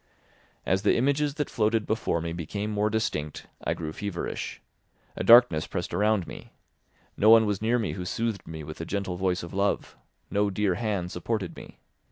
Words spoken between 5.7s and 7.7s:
around me; no one was